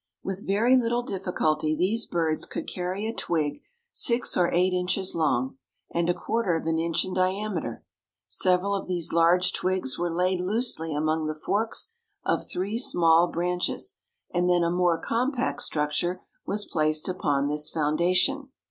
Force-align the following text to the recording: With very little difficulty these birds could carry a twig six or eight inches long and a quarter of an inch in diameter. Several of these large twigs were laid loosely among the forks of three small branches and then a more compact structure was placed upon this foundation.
With 0.23 0.47
very 0.47 0.75
little 0.75 1.03
difficulty 1.03 1.77
these 1.77 2.07
birds 2.07 2.47
could 2.47 2.67
carry 2.67 3.05
a 3.05 3.13
twig 3.13 3.61
six 3.91 4.35
or 4.35 4.51
eight 4.51 4.73
inches 4.73 5.13
long 5.13 5.59
and 5.93 6.09
a 6.09 6.15
quarter 6.15 6.55
of 6.55 6.65
an 6.65 6.79
inch 6.79 7.05
in 7.05 7.13
diameter. 7.13 7.85
Several 8.27 8.73
of 8.73 8.87
these 8.87 9.13
large 9.13 9.53
twigs 9.53 9.99
were 9.99 10.11
laid 10.11 10.39
loosely 10.39 10.91
among 10.91 11.27
the 11.27 11.35
forks 11.35 11.93
of 12.25 12.49
three 12.49 12.79
small 12.79 13.27
branches 13.27 13.99
and 14.33 14.49
then 14.49 14.63
a 14.63 14.71
more 14.71 14.97
compact 14.97 15.61
structure 15.61 16.23
was 16.47 16.65
placed 16.65 17.07
upon 17.07 17.47
this 17.47 17.69
foundation. 17.69 18.49